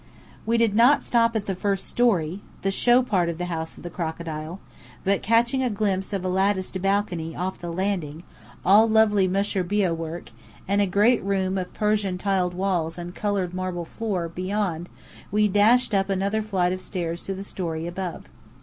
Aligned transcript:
We 0.47 0.57
did 0.57 0.73
not 0.75 1.03
stop 1.03 1.35
at 1.35 1.45
the 1.45 1.53
first 1.53 1.85
story, 1.85 2.41
the 2.63 2.71
"show" 2.71 3.03
part 3.03 3.29
of 3.29 3.37
the 3.37 3.45
House 3.45 3.77
of 3.77 3.83
the 3.83 3.89
Crocodile; 3.91 4.59
but 5.03 5.21
catching 5.21 5.61
a 5.61 5.69
glimpse 5.69 6.11
of 6.11 6.25
a 6.25 6.27
latticed 6.27 6.81
balcony 6.81 7.35
off 7.35 7.59
the 7.59 7.71
landing, 7.71 8.23
all 8.65 8.89
lovely 8.89 9.27
mushrbiyeh 9.27 9.95
work, 9.95 10.31
and 10.67 10.81
a 10.81 10.87
great 10.87 11.21
room 11.23 11.55
of 11.55 11.71
Persian 11.75 12.17
tiled 12.17 12.55
walls 12.55 12.97
and 12.97 13.13
coloured 13.13 13.53
marble 13.53 13.85
floor, 13.85 14.27
beyond, 14.27 14.89
we 15.31 15.47
dashed 15.47 15.93
up 15.93 16.09
another 16.09 16.41
flight 16.41 16.73
of 16.73 16.81
stairs 16.81 17.21
to 17.25 17.35
the 17.35 17.43
story 17.43 17.85
above. 17.85 18.23